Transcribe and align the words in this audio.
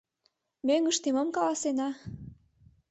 —Мӧҥгыштӧ 0.67 1.09
мом 1.15 1.29
каласена? 1.35 1.89